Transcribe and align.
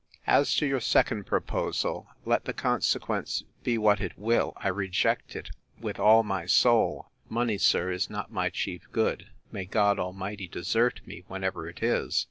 As 0.25 0.55
to 0.55 0.65
your 0.65 0.79
second 0.79 1.25
proposal, 1.27 2.07
let 2.25 2.45
the 2.45 2.53
consequence 2.55 3.43
be 3.63 3.77
what 3.77 4.01
it 4.01 4.17
will, 4.17 4.53
I 4.57 4.67
reject 4.69 5.35
it 5.35 5.51
with 5.79 5.99
all 5.99 6.23
my 6.23 6.47
soul. 6.47 7.11
Money, 7.29 7.59
sir, 7.59 7.91
is 7.91 8.09
not 8.09 8.31
my 8.31 8.49
chief 8.49 8.91
good: 8.91 9.27
May 9.51 9.65
God 9.65 9.99
Almighty 9.99 10.47
desert 10.47 11.01
me, 11.05 11.23
whenever 11.27 11.69
it 11.69 11.83
is! 11.83 12.19